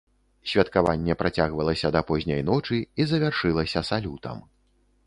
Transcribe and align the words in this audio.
Святкаванне 0.51 1.15
працягвалася 1.21 1.91
да 1.97 2.03
позняй 2.09 2.41
ночы 2.49 2.81
і 2.81 3.01
завяршылася 3.13 3.87
салютам. 3.93 4.47